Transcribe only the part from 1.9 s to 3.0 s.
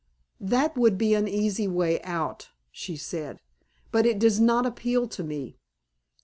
out," she